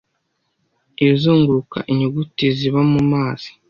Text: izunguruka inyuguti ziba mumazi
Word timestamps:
izunguruka 1.07 1.77
inyuguti 1.91 2.45
ziba 2.57 2.81
mumazi 2.91 3.49